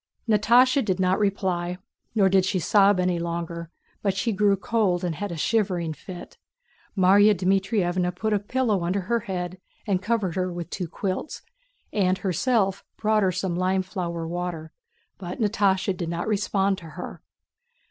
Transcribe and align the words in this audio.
Natásha 0.27 0.83
did 0.83 0.99
not 0.99 1.19
reply, 1.19 1.77
nor 2.15 2.27
did 2.27 2.43
she 2.43 2.57
sob 2.57 2.99
any 2.99 3.19
longer, 3.19 3.69
but 4.01 4.17
she 4.17 4.31
grew 4.31 4.55
cold 4.57 5.03
and 5.03 5.13
had 5.13 5.31
a 5.31 5.37
shivering 5.37 5.93
fit. 5.93 6.39
Márya 6.97 7.35
Dmítrievna 7.35 8.11
put 8.15 8.33
a 8.33 8.39
pillow 8.39 8.83
under 8.83 9.01
her 9.01 9.19
head, 9.19 9.59
covered 10.01 10.33
her 10.35 10.51
with 10.51 10.71
two 10.71 10.87
quilts, 10.87 11.43
and 11.93 12.17
herself 12.17 12.83
brought 12.97 13.21
her 13.21 13.31
some 13.31 13.55
lime 13.55 13.83
flower 13.83 14.27
water, 14.27 14.71
but 15.19 15.39
Natásha 15.39 15.95
did 15.95 16.09
not 16.09 16.27
respond 16.27 16.79
to 16.79 16.85
her. 16.97 17.21